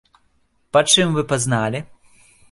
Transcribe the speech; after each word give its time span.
Па 0.77 0.81
чым 0.93 1.07
вы 1.17 1.23
пазналі? 1.33 1.79